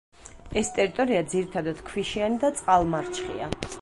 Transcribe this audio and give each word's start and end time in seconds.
ეს 0.61 0.71
ტერიტორია 0.77 1.19
ძირითადად 1.33 1.83
ქვიშიანი 1.91 2.41
და 2.45 2.51
წყალმარჩხია. 2.61 3.53